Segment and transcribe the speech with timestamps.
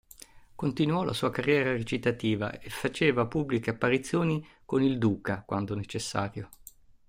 [0.55, 6.49] Continuò la sua carriera recitativa, e faceva pubbliche apparizioni con il Duca quando necessario.